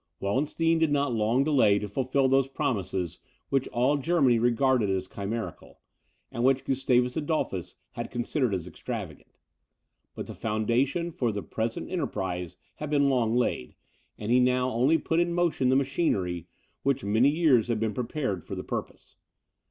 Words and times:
Wallenstein 0.19 0.79
did 0.79 0.91
not 0.91 1.13
long 1.13 1.43
delay 1.43 1.77
to 1.77 1.87
fulfil 1.87 2.27
those 2.27 2.47
promises 2.47 3.19
which 3.49 3.67
all 3.67 3.97
Germany 3.97 4.39
regarded 4.39 4.89
as 4.89 5.07
chimerical, 5.07 5.79
and 6.31 6.43
which 6.43 6.65
Gustavus 6.65 7.15
Adolphus 7.15 7.75
had 7.91 8.09
considered 8.09 8.51
as 8.55 8.65
extravagant. 8.65 9.37
But 10.15 10.25
the 10.25 10.33
foundation 10.33 11.11
for 11.11 11.31
the 11.31 11.43
present 11.43 11.87
enterprise 11.91 12.57
had 12.77 12.89
been 12.89 13.09
long 13.09 13.35
laid, 13.35 13.75
and 14.17 14.31
he 14.31 14.39
now 14.39 14.71
only 14.71 14.97
put 14.97 15.19
in 15.19 15.35
motion 15.35 15.69
the 15.69 15.75
machinery, 15.75 16.47
which 16.81 17.03
many 17.03 17.29
years 17.29 17.67
had 17.67 17.79
been 17.79 17.93
prepared 17.93 18.43
for 18.43 18.55
the 18.55 18.63
purpose. 18.63 19.17